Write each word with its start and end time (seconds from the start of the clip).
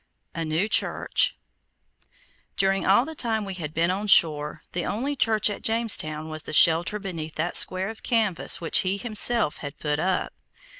A 0.33 0.43
NEW 0.43 0.67
CHURCH 0.67 1.37
During 2.57 2.87
all 2.87 3.05
the 3.05 3.13
time 3.13 3.45
we 3.45 3.53
had 3.53 3.71
been 3.71 3.91
on 3.91 4.07
shore, 4.07 4.63
the 4.71 4.83
only 4.83 5.15
church 5.15 5.47
in 5.47 5.61
Jamestown 5.61 6.27
was 6.27 6.41
the 6.41 6.53
shelter 6.53 6.97
beneath 6.97 7.35
that 7.35 7.55
square 7.55 7.89
of 7.89 8.01
canvas 8.01 8.59
which 8.59 8.79
he 8.79 8.97
himself 8.97 9.57
had 9.57 9.77
put 9.77 9.99
up. 9.99 10.33